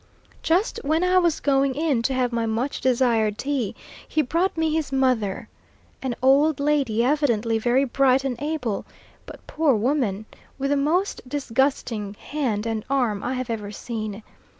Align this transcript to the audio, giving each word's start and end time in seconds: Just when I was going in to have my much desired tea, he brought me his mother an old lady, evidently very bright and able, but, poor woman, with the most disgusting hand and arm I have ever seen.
Just 0.41 0.79
when 0.83 1.03
I 1.03 1.19
was 1.19 1.39
going 1.39 1.75
in 1.75 2.01
to 2.01 2.13
have 2.15 2.31
my 2.33 2.47
much 2.47 2.81
desired 2.81 3.37
tea, 3.37 3.75
he 4.07 4.23
brought 4.23 4.57
me 4.57 4.73
his 4.73 4.91
mother 4.91 5.47
an 6.01 6.15
old 6.23 6.59
lady, 6.59 7.03
evidently 7.03 7.59
very 7.59 7.83
bright 7.83 8.23
and 8.23 8.35
able, 8.41 8.83
but, 9.27 9.45
poor 9.45 9.75
woman, 9.75 10.25
with 10.57 10.71
the 10.71 10.75
most 10.75 11.21
disgusting 11.29 12.15
hand 12.15 12.65
and 12.65 12.83
arm 12.89 13.21
I 13.23 13.33
have 13.35 13.51
ever 13.51 13.69
seen. 13.71 14.23